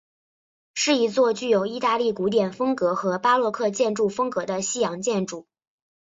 [0.73, 5.45] 是一座具有意大利古典风格和巴洛克建筑风格的西洋建筑。